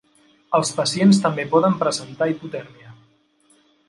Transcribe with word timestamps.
Els 0.59 0.69
pacients 0.77 1.19
també 1.25 1.45
poden 1.51 1.75
presentar 1.83 2.29
hipotèrmia. 2.31 2.95